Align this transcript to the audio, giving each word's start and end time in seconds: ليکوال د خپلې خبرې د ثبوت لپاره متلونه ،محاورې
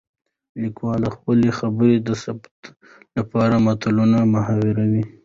ليکوال 0.61 0.99
د 1.03 1.07
خپلې 1.15 1.49
خبرې 1.59 1.95
د 1.99 2.09
ثبوت 2.23 2.61
لپاره 3.17 3.55
متلونه 3.65 4.17
،محاورې 4.33 5.03